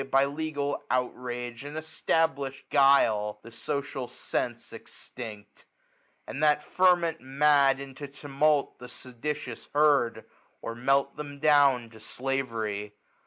By 0.09 0.25
legal 0.25 0.83
outrage 0.89 1.63
and 1.63 1.77
e&tablish'd 1.77 2.71
guile, 2.71 3.39
The 3.43 3.51
social 3.51 4.07
sense 4.07 4.73
extinct; 4.73 5.65
a^d 6.27 6.41
that 6.41 6.63
ferment 6.63 7.21
Mad 7.21 7.79
into 7.79 8.07
tumult 8.07 8.79
the 8.79 8.89
seditious 8.89 9.67
herd^ 9.75 10.25
Or 10.59 10.73
melt 10.73 11.11
{hem 11.19 11.37
down 11.37 11.91
to 11.91 11.99
slavery. 11.99 12.95